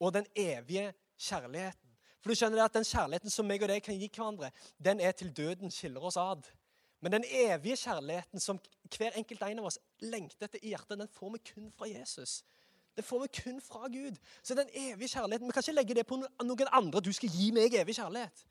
[0.00, 1.90] og den evige kjærligheten.
[2.20, 5.12] For du skjønner at Den kjærligheten som meg og deg kan gi hverandre, den er
[5.12, 6.48] til døden skiller oss ad.
[7.00, 8.60] Men den evige kjærligheten som
[8.96, 12.42] hver enkelt en av oss lengter etter i hjertet, den får vi kun fra Jesus.
[13.00, 14.16] Det får vi kun fra Gud.
[14.42, 17.00] Så den evige kjærligheten, Vi kan ikke legge det på noen andre.
[17.00, 18.46] Du skal gi meg evig kjærlighet.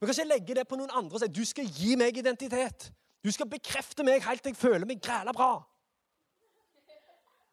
[0.00, 2.90] Vi kan ikke legge det på noen andre og si du skal gi meg identitet.
[3.24, 5.62] Du skal bekrefte meg helt til jeg føler meg græla bra.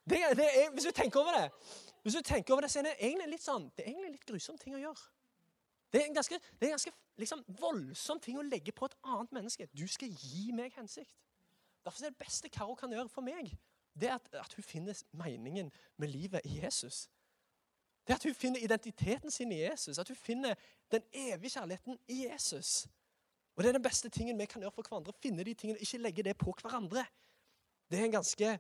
[0.10, 1.52] Det, det er, hvis du tenker over det,
[2.02, 4.26] hvis du tenker over det, så er det egentlig litt sånn, det er egentlig litt
[4.26, 5.06] grusom ting å gjøre.
[5.94, 8.98] Det er en ganske, det er en ganske liksom, voldsom ting å legge på et
[9.04, 9.70] annet menneske.
[9.78, 11.14] Du skal gi meg hensikt.
[11.86, 13.54] Derfor er det beste Karo kan gjøre for meg,
[14.00, 17.10] det er at, at, hun finner meningen med livet i Jesus.
[18.08, 19.98] Det er at hun finner identiteten sin i Jesus.
[19.98, 20.56] At hun finner
[20.92, 22.88] den evige kjærligheten i Jesus.
[23.56, 25.14] Og Det er den beste tingen vi kan gjøre for hverandre.
[25.22, 27.06] Finne de tingene, Ikke legge det på hverandre.
[27.92, 28.60] Det er en ganske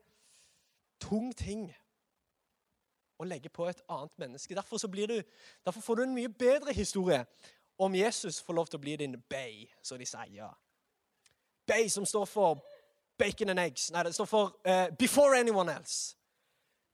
[0.99, 1.73] tung ting
[3.19, 4.55] å legge på et annet menneske.
[4.55, 5.21] Derfor, du,
[5.65, 7.25] derfor får du en mye bedre historie
[7.77, 10.53] om Jesus får lov til å bli din bay, som de sier.
[11.65, 12.61] Bay som står for
[13.21, 13.91] bacon and eggs.
[13.91, 16.15] Nei, det står for uh, 'before anyone else'.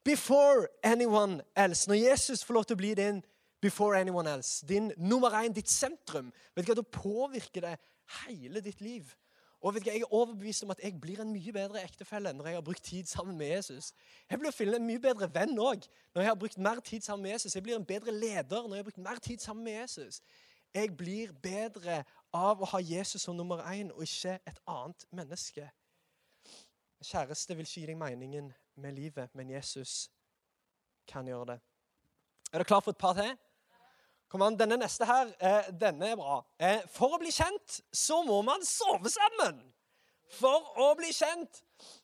[0.04, 1.88] Before anyone else.
[1.88, 3.24] Når Jesus får lov til å bli din
[3.62, 7.78] before anyone else, din nummer én, ditt sentrum, vet du hva, da påvirker det
[8.26, 9.04] hele ditt liv.
[9.62, 12.34] Og vet du hva, Jeg er overbevist om at jeg blir en mye bedre ektefelle
[12.34, 13.94] når jeg har brukt tid sammen med Jesus.
[14.30, 17.02] Jeg blir å finne en mye bedre venn òg når jeg har brukt mer tid
[17.02, 17.56] sammen med Jesus.
[17.56, 20.22] Jeg blir en bedre leder når jeg har brukt mer tid sammen med Jesus.
[20.74, 25.70] Jeg blir bedre av å ha Jesus som nummer én og ikke et annet menneske.
[27.04, 30.10] Kjæreste vil ikke gi deg meningen med livet, men Jesus
[31.08, 31.60] kan gjøre det.
[32.54, 33.36] Er du klar for et par til?
[34.28, 36.42] Kom an, Denne neste her, eh, denne er bra.
[36.60, 39.62] Eh, for å bli kjent så må man sove sammen.
[40.36, 41.62] For å bli kjent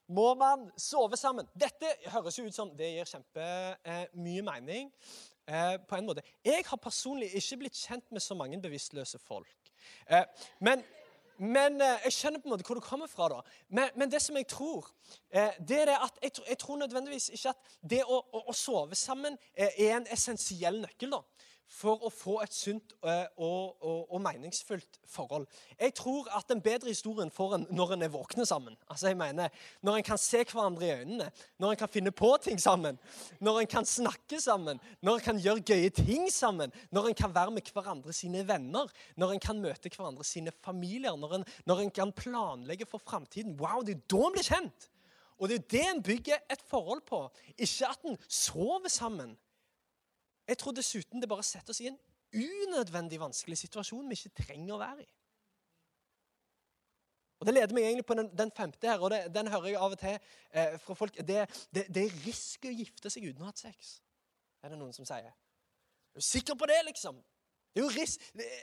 [0.07, 1.49] må man sove sammen.
[1.55, 4.91] Dette høres jo ut som det gir kjempemye eh, mening.
[5.47, 6.23] Eh, på en måte.
[6.45, 9.71] Jeg har personlig ikke blitt kjent med så mange bevisstløse folk.
[10.07, 10.23] Eh,
[10.63, 10.83] men
[11.37, 13.29] men eh, Jeg skjønner på en måte hvor du kommer fra.
[13.29, 13.41] da.
[13.69, 14.89] Men, men det som jeg tror,
[15.29, 18.55] eh, det er det at jeg, jeg, tror nødvendigvis ikke at det å, å, å
[18.57, 21.17] sove sammen eh, er en essensiell nøkkel.
[21.17, 21.49] da.
[21.69, 25.47] For å få et sunt eh, og, og, og, meningsfullt forhold.
[25.79, 28.77] Jeg tror at den bedre historien får en når en er våkne sammen.
[28.87, 29.49] Altså jeg mener,
[29.81, 32.99] Når en kan se hverandre i øynene, når en kan finne på ting sammen,
[33.39, 37.35] når en kan snakke sammen, når en kan gjøre gøye ting sammen, når en kan
[37.35, 41.85] være med hverandre sine venner, når en kan møte hverandre sine familier, når en, når
[41.85, 43.57] en kan planlegge for framtiden.
[43.59, 44.89] Wow, det er da en blir kjent!
[45.41, 47.25] Og det er det en bygger et forhold på.
[47.57, 49.33] Ikke at en sover sammen.
[50.47, 51.99] Jeg tror dessuten det bare setter oss i en
[52.33, 55.11] unødvendig vanskelig situasjon vi ikke trenger å være i.
[57.43, 59.75] Og Det leder meg egentlig på den, den femte her, og det, den hører jeg
[59.75, 61.17] av og til eh, fra folk.
[61.27, 61.41] Det,
[61.75, 63.89] det, det, er risky å gifte seg uten å ha hatt sex,
[64.63, 65.27] er det noen som sier.
[65.27, 67.19] Er du sikker på det, liksom?
[67.73, 68.15] Det er jo, ris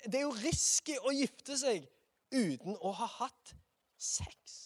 [0.07, 1.85] det er jo risky å gifte seg
[2.33, 3.53] uten å ha hatt
[4.01, 4.57] sex.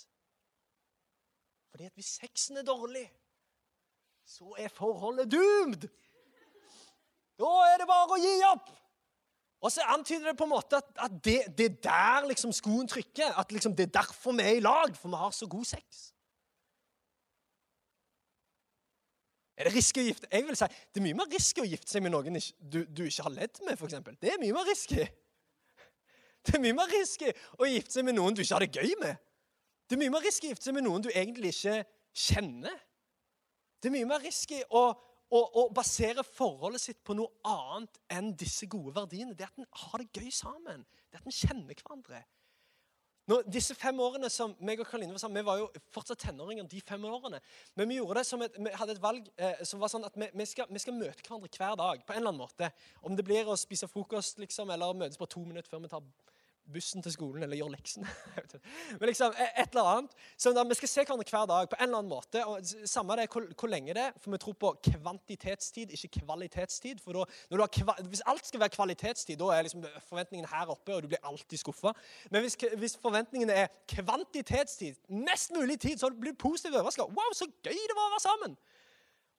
[1.73, 3.09] Fordi at hvis sexen er dårlig,
[4.31, 5.89] så er forholdet doomed.
[7.41, 8.73] Da er det bare å gi opp.
[9.65, 12.89] Og så antyder det på en måte at, at det, det er der liksom skoen
[12.89, 13.33] trykker.
[13.41, 16.11] At liksom det er derfor vi er i lag, for vi har så god sex.
[19.55, 21.93] Er det risky å gifte Jeg vil si, Det er mye mer risky å gifte
[21.93, 24.01] seg med noen du, du ikke har ledd med, f.eks.
[24.21, 25.05] Det er mye mer risky.
[26.45, 28.99] Det er mye mer risky å gifte seg med noen du ikke har det gøy
[29.01, 29.23] med.
[29.89, 31.79] Det er mye mer risky å gifte seg med noen du egentlig ikke
[32.27, 32.77] kjenner.
[33.81, 34.85] Det er mye mer risky å
[35.33, 39.35] og, å basere forholdet sitt på noe annet enn disse gode verdiene.
[39.35, 40.85] Det er at en har det gøy sammen.
[41.09, 42.25] Det er at en kjenner hverandre.
[43.25, 46.67] Nå, disse fem årene som meg og Karoline var sammen, Vi var jo fortsatt tenåringer
[46.69, 47.41] de fem årene.
[47.75, 50.19] Men vi gjorde det som et, vi hadde et valg eh, som var sånn at
[50.21, 52.05] vi, vi, skal, vi, skal, møte hverandre hver dag.
[52.05, 52.69] på en eller annen måte.
[53.01, 56.05] Om det blir å spise frokost liksom, eller møtes på to minutter før vi tar
[56.73, 58.09] bussen til skolen eller gjør leksene.
[58.99, 60.15] Men liksom, e- et eller annet.
[60.37, 62.45] Så da, Vi skal se hverandre hver dag på en eller annen måte.
[62.47, 67.01] og Samme det hvor, hvor lenge det er, for vi tror på kvantitetstid, ikke kvalitetstid.
[67.05, 71.03] for da, har, Hvis alt skal være kvalitetstid, da er liksom forventningene her oppe, og
[71.03, 71.93] du blir alltid skuffa.
[72.31, 77.03] Men hvis, hvis, forventningene er kvantitetstid, mest mulig tid, så blir du positivt overraska.
[77.03, 78.57] Wow, så gøy det var å være sammen!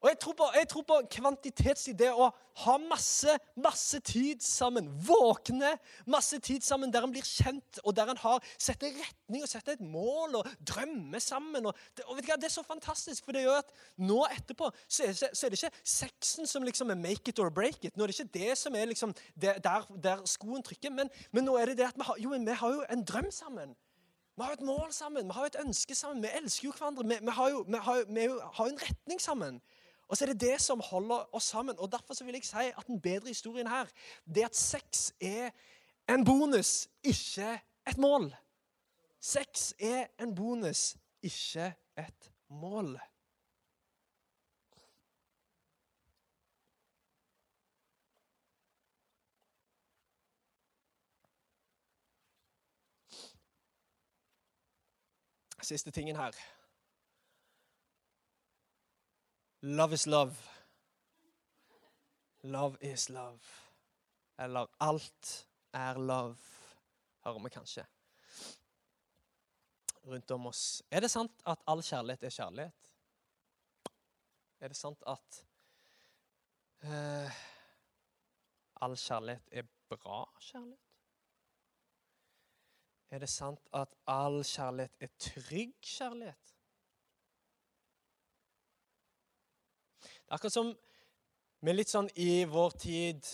[0.03, 2.27] Og jeg tror, på, jeg tror på kvantitetsidé Det å
[2.65, 4.87] ha masse, masse tid sammen.
[5.07, 5.73] Våkne
[6.11, 9.75] masse tid sammen der en blir kjent, og der en har setter retning og setter
[9.75, 11.65] et mål og drømmer sammen.
[11.65, 14.19] Og det, og vet du hva, det er så fantastisk, for det gjør at nå
[14.29, 17.83] etterpå så er, så er det ikke sexen som liksom er make it or break
[17.83, 17.97] it.
[17.97, 19.59] Nå er det ikke det som er liksom der,
[20.03, 22.77] der skoen trykker, men, men, nå er det det at vi har, jo, vi har
[22.77, 23.75] jo en drøm sammen.
[24.35, 26.23] Vi har jo et mål sammen, vi har jo et ønske sammen.
[26.23, 27.05] Vi elsker jo hverandre.
[27.07, 29.61] Vi, vi har, jo, vi har, vi har jo en retning sammen.
[30.07, 31.79] Og så er det det som holder oss sammen.
[31.79, 33.85] Og Derfor vil jeg si at den bedre historien her
[34.25, 35.49] det er at sex er
[36.09, 38.35] en bonus, ikke et mål.
[39.19, 42.99] Sex er en bonus, ikke et mål.
[55.61, 56.54] Siste tingen her.
[59.67, 60.35] Love is love.
[62.43, 63.39] Love is love.
[64.39, 66.37] Eller alt er love,
[67.23, 67.85] hører vi kanskje
[70.05, 70.83] rundt om oss.
[70.91, 72.91] Er det sant at all kjærlighet er kjærlighet?
[74.59, 75.41] Er det sant at
[76.83, 77.41] uh,
[78.85, 80.91] all kjærlighet er bra kjærlighet?
[83.09, 86.54] Er det sant at all kjærlighet er trygg kjærlighet?
[90.25, 90.71] Det er akkurat som
[91.65, 93.27] vi litt sånn i vår tid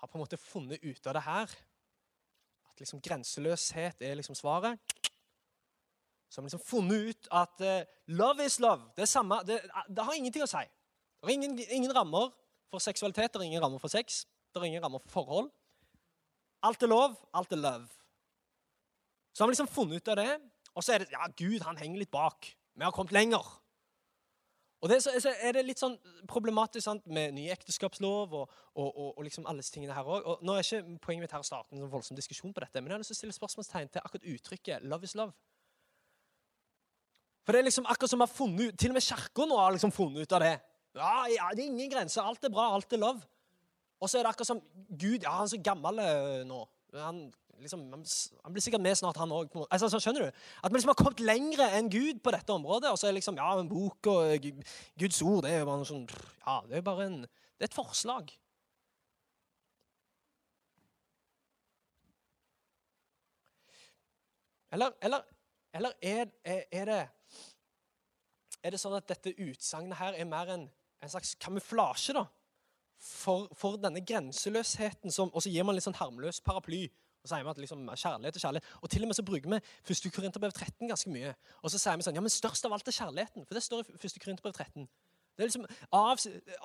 [0.00, 1.54] har på en måte funnet ut av det her.
[2.68, 4.80] At liksom grenseløshet er liksom svaret.
[6.28, 7.80] Så har vi liksom funnet ut at uh,
[8.12, 8.90] love is love.
[8.96, 10.62] Det, samme, det, det har ingenting å si.
[11.20, 12.30] Det er ingen, ingen, rammer
[12.72, 15.50] for seksualitet, det er ingen rammer for sex, det er ingen rammer for forhold.
[16.64, 17.88] Alt er lov, alt er love.
[19.32, 20.32] Så har vi liksom funnet ut av det,
[20.72, 22.48] og så er det ja, Gud han henger litt bak.
[22.74, 23.44] Vi har kommet lenger.
[24.82, 25.94] Og det, så, er det litt sånn
[26.26, 30.26] problematisk sant, med ny ekteskapslov og, og, og, og liksom alle disse tingene her òg.
[30.42, 32.96] Nå er ikke poenget mitt her å starte en voldsom diskusjon på dette, men jeg
[32.96, 35.36] har lyst til å stille spørsmålstegn til akkurat uttrykket 'love is love'.
[37.46, 39.56] For det er liksom akkurat som vi har funnet ut, Til og med Kirka nå
[39.58, 40.56] har liksom funnet ut av det.
[40.94, 42.22] Ja, ja, Det er ingen grenser.
[42.22, 43.22] Alt er bra, alt er love.
[44.00, 44.60] Og så er det akkurat som
[44.98, 46.68] Gud ja, Han er så gammel eh, nå.
[46.94, 49.54] Han liksom, han blir sikkert med snart, han òg.
[49.68, 50.42] Altså, så skjønner du?
[50.62, 52.92] At vi liksom har kommet lenger enn Gud på dette området.
[52.92, 54.52] Og så er liksom, ja, en bok og eh,
[54.98, 56.06] Guds ord det er jo bare noe sånn,
[56.44, 58.34] ja, det er bare en, det er et forslag.
[64.72, 65.26] Eller, eller,
[65.76, 67.02] eller er, er, er, det
[68.62, 70.68] er det sånn at dette utsagnet her er mer en,
[71.02, 72.24] en slags kamuflasje da,
[73.02, 76.86] for, for denne grenseløsheten, som, og så gir man litt sånn harmløs paraply.
[77.22, 78.74] Og sier vi at liksom, kjærlighet og kjærlighet.
[78.82, 79.60] Og til og med så bruker vi
[79.94, 80.12] 1.
[80.14, 81.34] Korinterbrev 13 ganske mye.
[81.62, 83.46] Og så sier vi sånn, ja, men størst av alt er kjærligheten.
[83.46, 84.20] For det står i 1.
[84.24, 84.88] Korinterbrev 13.
[85.32, 85.64] Det er liksom
[85.96, 86.18] av,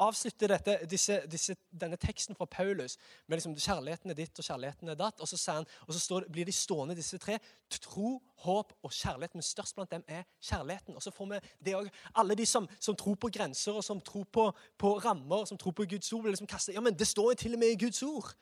[0.03, 4.91] avslutter dette, disse, disse, denne teksten fra Paulus med liksom, kjærligheten er ditt og kjærligheten
[4.91, 5.21] er datt.
[5.23, 7.37] Og så, han, og så står, blir de stående, disse tre.
[7.71, 9.37] Tro, håp og kjærlighet.
[9.39, 10.97] Men størst blant dem er kjærligheten.
[10.99, 14.01] Og så får vi det også, Alle de som, som, tror på grenser og som
[14.01, 17.07] tror på, på rammer, som tror på Guds ord, blir liksom kastet ja, men det
[17.07, 18.35] står jo til og med i Guds ord.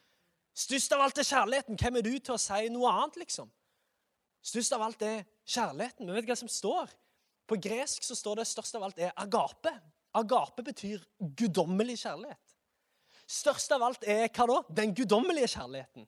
[0.56, 1.78] Størst av alt er kjærligheten.
[1.80, 3.50] Hvem er du til å si noe annet, liksom?
[4.46, 6.08] Størst av alt er kjærligheten.
[6.08, 6.94] Vi vet hva som står.
[7.46, 9.74] På gresk så står det størst av alt er agape.
[10.16, 12.56] Agape betyr guddommelig kjærlighet.
[13.28, 14.62] Størst av alt er hva da?
[14.82, 16.08] Den guddommelige kjærligheten.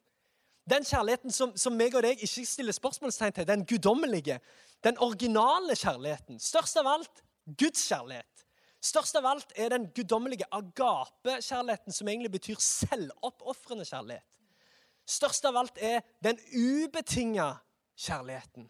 [0.67, 3.47] Den kjærligheten som, som meg og deg ikke stiller spørsmålstegn til.
[3.49, 4.39] Den guddommelige.
[4.83, 6.39] Den originale kjærligheten.
[6.39, 7.23] Størst av alt
[7.60, 8.47] Guds kjærlighet.
[8.83, 14.37] Størst av alt er den guddommelige agape-kjærligheten, som egentlig betyr selvoppofrende kjærlighet.
[15.07, 17.53] Størst av alt er den ubetinga
[17.95, 18.67] kjærligheten.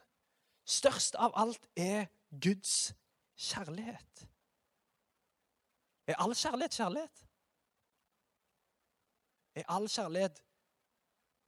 [0.68, 2.94] Størst av alt er Guds
[3.38, 4.28] kjærlighet.
[6.08, 7.24] Er all kjærlighet kjærlighet?
[9.58, 10.44] Er all kjærlighet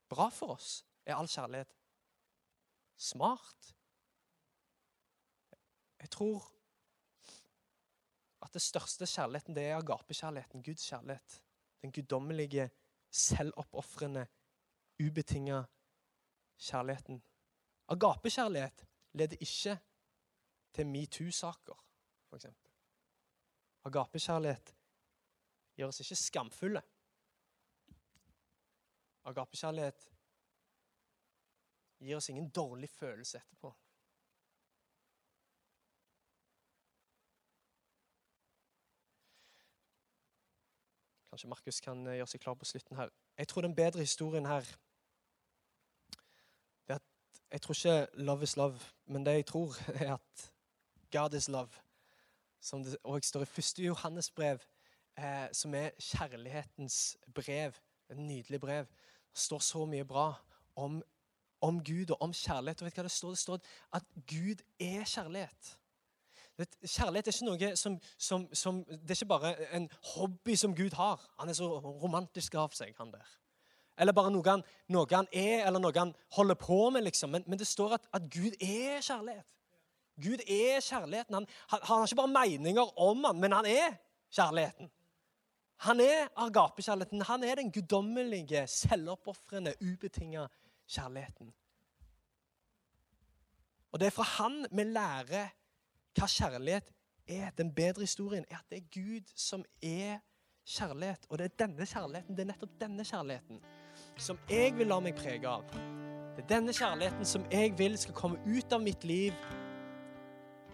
[0.09, 0.85] bra for oss?
[1.05, 1.75] Er all kjærlighet
[2.97, 3.75] smart?
[5.99, 6.49] Jeg tror
[8.41, 11.43] at det største kjærligheten det er agapekjærligheten, Guds kjærlighet.
[11.81, 12.69] Den guddommelige,
[13.11, 14.27] selvoppofrende,
[14.99, 15.63] ubetinga
[16.59, 17.23] kjærligheten.
[17.87, 19.79] Agapekjærlighet leder ikke
[20.73, 21.85] til metoo-saker,
[22.29, 22.45] f.eks.
[23.83, 24.75] Agapekjærlighet
[25.75, 26.81] gjør oss ikke skamfulle.
[29.23, 30.09] Agapekjærlighet
[31.99, 33.73] gir oss ingen dårlig følelse etterpå.
[41.29, 43.11] Kanskje Markus kan eh, gjøre seg klar på slutten her.
[43.37, 44.88] Jeg tror den bedre historien her er
[47.51, 50.51] Jeg tror ikke 'love is love', men det jeg tror, er at
[51.11, 51.89] 'God is love'
[52.61, 54.59] som det òg står i første Johannes brev,
[55.17, 57.73] eh, som er kjærlighetens brev.
[58.09, 58.85] Et nydelig brev.
[59.31, 60.33] Det står så mye bra
[60.75, 61.03] om,
[61.61, 62.81] om Gud og om kjærlighet.
[62.81, 63.59] Og vet du hva Det står Det står
[63.93, 65.75] at Gud er kjærlighet.
[66.57, 70.75] Vet, kjærlighet er ikke noe som, som, som, Det er ikke bare en hobby som
[70.75, 71.21] Gud har.
[71.39, 73.35] Han er så romantisk av seg, han der.
[73.99, 77.03] Eller bare noe han, noe han er, eller noe han holder på med.
[77.03, 77.33] liksom.
[77.35, 79.55] Men, men det står at, at Gud er kjærlighet.
[80.19, 81.33] Gud er kjærligheten.
[81.33, 83.97] Han, han, han, har ikke bare meninger om han, men han er
[84.31, 84.91] kjærligheten.
[85.87, 87.21] Han er agapekjærligheten.
[87.21, 90.47] Han er den guddommelige, selvoppofrende, ubetinga
[90.87, 91.53] kjærligheten.
[93.91, 95.51] Og det er fra han vi lærer
[96.17, 96.91] hva kjærlighet
[97.27, 97.51] er.
[97.57, 100.19] Den bedre historien er at det er Gud som er
[100.67, 101.25] kjærlighet.
[101.29, 103.63] Og det er denne kjærligheten, det er nettopp denne kjærligheten
[104.19, 105.63] som jeg vil la meg prege av.
[106.35, 109.35] Det er denne kjærligheten som jeg vil skal komme ut av mitt liv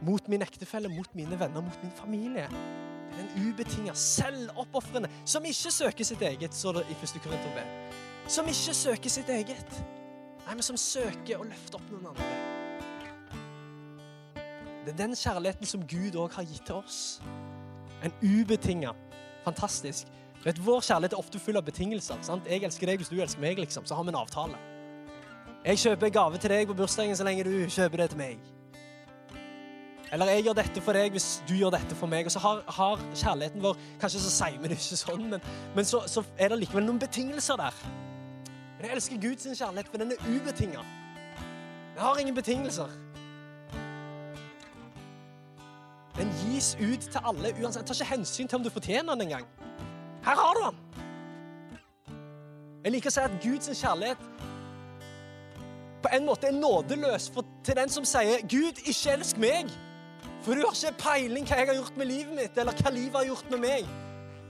[0.05, 2.47] mot min ektefelle, mot mine venner, mot min familie.
[2.49, 7.15] Det er den ubetinga, selvoppofrende, som ikke søker sitt eget, står det i 1.
[7.23, 7.95] Korinterbrev.
[8.27, 9.79] Som ikke søker sitt eget,
[10.45, 12.33] nei, men som søker å løfte opp noen andre.
[14.85, 16.99] Det er den kjærligheten som Gud òg har gitt til oss.
[18.05, 18.91] En ubetinga,
[19.45, 20.11] fantastisk.
[20.45, 22.19] Vet, vår kjærlighet er ofte full av betingelser.
[22.21, 22.45] sant?
[22.45, 23.85] Jeg elsker deg hvis du elsker meg, liksom.
[23.85, 24.59] Så har vi en avtale.
[25.65, 28.51] Jeg kjøper gave til deg på bursdagen så lenge du kjøper det til meg.
[30.13, 32.29] Eller jeg gjør dette for deg hvis du gjør dette for meg.
[32.29, 35.89] Og så har, har kjærligheten vår Kanskje så sier vi det ikke sånn, men, men
[35.89, 37.81] så, så, er det likevel noen betingelser der.
[38.83, 40.85] Jeg elsker Guds kjærlighet, for den er ubetinga.
[41.95, 42.93] Den har ingen betingelser.
[46.15, 47.81] Den gis ut til alle uansett.
[47.81, 49.49] Jeg tar ikke hensyn til om du fortjener den engang.
[50.25, 50.81] Her har du den!
[52.85, 54.29] Jeg liker å si at Guds kjærlighet
[56.05, 59.71] på en måte er nådeløs for, til den som sier 'Gud, ikke elsk meg'.
[60.45, 63.17] For du har ikke peiling hva jeg har gjort med livet mitt, eller hva livet
[63.17, 63.87] har gjort med meg.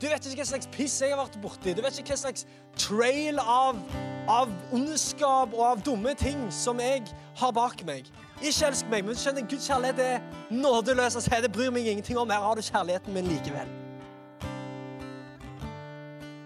[0.02, 1.72] Du vet ikke hva slags piss jeg har vært borti.
[1.72, 2.44] Du vet ikke hva slags
[2.76, 3.80] trail av,
[4.28, 7.08] av ondskap og av dumme ting som jeg
[7.40, 8.12] har bak meg.
[8.42, 10.20] Ikke elsk meg, men skjønner Guds kjærlighet er
[10.52, 11.16] nådeløs.
[11.16, 12.30] Altså, det bryr meg ingenting om.
[12.30, 13.72] Her har du kjærligheten min likevel.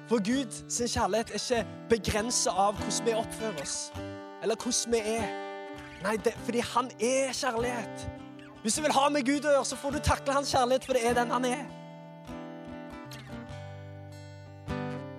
[0.10, 3.92] For Gud sin kjærlighet er ikke begrensa av hvordan vi oppfører oss,
[4.42, 5.28] eller hvordan vi er.
[6.02, 8.10] Nei, det, fordi han er kjærlighet.
[8.62, 10.98] Hvis du vil ha med Gud å gjøre, så får du takle hans kjærlighet, for
[10.98, 11.62] det er den han er.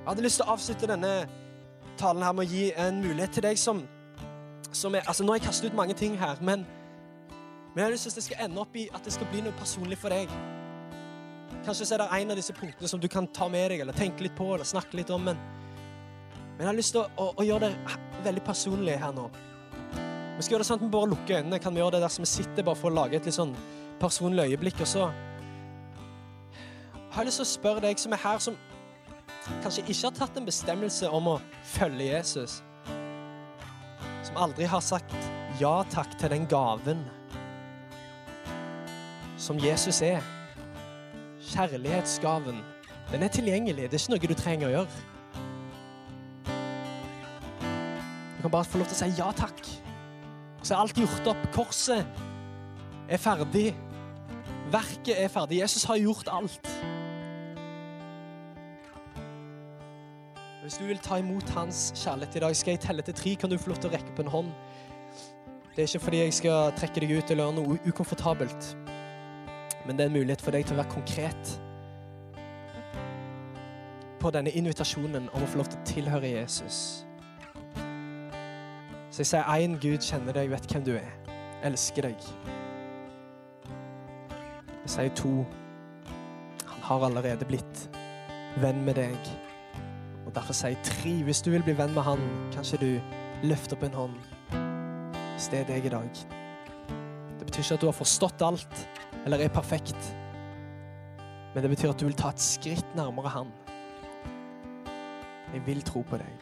[0.00, 1.14] Jeg hadde lyst til å avslutte denne
[2.00, 3.84] talen her med å gi en mulighet til deg som,
[4.72, 6.66] som er, altså Nå har jeg kastet ut mange ting her, men,
[7.28, 9.44] men jeg har lyst til at det skal ende opp i at det skal bli
[9.46, 10.32] noe personlig for deg.
[11.64, 13.96] Kanskje så er det en av disse punktene som du kan ta med deg eller
[13.96, 15.26] tenke litt på eller snakke litt om.
[15.28, 15.40] Men,
[16.56, 19.26] men jeg har lyst til å, å, å gjøre det veldig personlig her nå.
[20.40, 21.60] Vi skal gjøre det sånn at vi bare lukker øynene.
[21.60, 23.52] Kan vi gjøre det dersom vi sitter, bare for å lage et litt sånn
[24.00, 24.80] personlig øyeblikk?
[24.80, 25.10] Og så
[27.10, 28.56] har jeg lyst til å spørre deg som er her, som
[29.60, 31.38] kanskje ikke har tatt en bestemmelse om å
[31.74, 32.60] følge Jesus.
[34.24, 35.16] Som aldri har sagt
[35.60, 37.04] ja takk til den gaven
[39.40, 40.39] som Jesus er.
[41.50, 42.60] Kjærlighetsgaven.
[43.10, 43.90] Den er tilgjengelig.
[43.90, 45.06] Det er ikke noe du trenger å gjøre.
[48.36, 49.58] Du kan bare få lov til å si ja takk.
[50.62, 51.42] Så er alt gjort opp.
[51.54, 52.06] Korset
[53.10, 53.70] er ferdig.
[54.70, 55.58] Verket er ferdig.
[55.60, 56.70] Jesus har gjort alt.
[60.62, 63.34] Hvis du vil ta imot hans kjærlighet i dag, skal jeg telle til tre.
[63.34, 64.54] Kan du få lov til å rekke på en hånd?
[65.74, 68.74] Det er ikke fordi jeg skal trekke deg ut eller gjøre noe ukomfortabelt.
[69.86, 71.54] Men det er en mulighet for deg til å være konkret
[74.20, 76.80] på denne invitasjonen om å få lov til å tilhøre Jesus.
[79.10, 81.14] Så jeg sier én Gud kjenner deg, vet hvem du er,
[81.66, 82.28] elsker deg.
[84.84, 85.32] Jeg sier to
[86.66, 87.86] han har allerede blitt
[88.60, 89.32] venn med deg.
[90.26, 91.12] Og derfor sier jeg tre.
[91.26, 92.22] Hvis du vil bli venn med han,
[92.54, 92.90] kanskje du
[93.46, 94.16] løfter opp en hånd.
[95.34, 96.24] Hvis det er deg i dag.
[97.38, 98.82] Det betyr ikke at du har forstått alt
[99.24, 100.16] eller er perfekt.
[101.54, 103.52] Men det betyr at du vil ta et skritt nærmere Han.
[105.54, 106.36] Jeg vil tro på deg.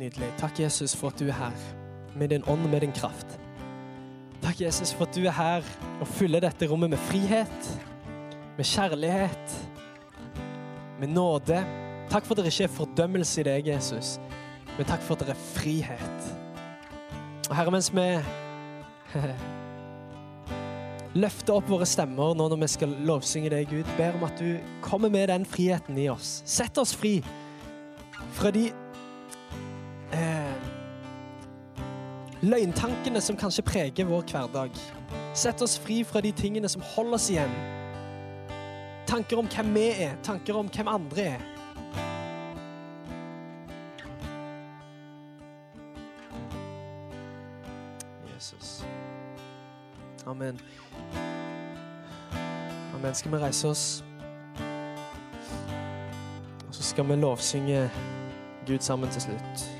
[0.00, 0.32] Nydelig.
[0.40, 1.62] Takk, Jesus, for at du er her
[2.16, 3.36] med din ånd og med din kraft.
[4.42, 5.66] Takk, Jesus, for at du er her
[6.00, 7.68] og fyller dette rommet med frihet,
[8.56, 9.54] med kjærlighet,
[11.00, 11.60] med nåde
[12.10, 14.16] Takk for at det ikke er fordømmelse i deg, Jesus,
[14.74, 16.30] men takk for at det er frihet.
[17.46, 18.06] Og Herre, mens vi
[21.22, 24.58] løfter opp våre stemmer nå når vi skal lovsynge deg, Gud, ber om at du
[24.82, 26.40] kommer med den friheten i oss.
[26.50, 27.20] Sett oss fri
[28.34, 28.66] fra de
[30.18, 30.66] eh,
[32.42, 34.82] løgntankene som kanskje preger vår hverdag.
[35.38, 37.54] Sett oss fri fra de tingene som holder oss igjen.
[39.06, 41.48] Tanker om hvem vi er, tanker om hvem andre er.
[50.40, 50.60] Amen.
[52.94, 53.14] Amen.
[53.14, 54.04] Skal vi reise oss?
[56.68, 57.90] Og så skal vi lovsynge
[58.66, 59.79] Gud sammen til slutt.